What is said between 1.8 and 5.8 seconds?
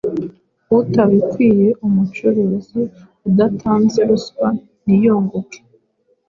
umucuruzi udatanze ruswa ntiyunguke,